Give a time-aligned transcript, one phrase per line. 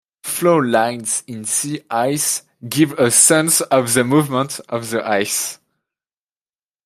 [0.23, 5.59] Flow lines in sea ice give a sense of the movement of the ice.